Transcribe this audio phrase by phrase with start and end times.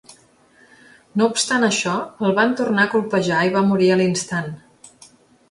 [1.21, 1.93] No obstant això,
[2.29, 4.51] el van tornar a colpejar i va morir a l'instant.